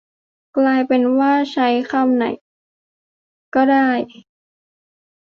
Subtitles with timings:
[0.57, 2.25] กลายเป็นว่า ใช้คำไหน
[3.55, 3.89] ก็ได้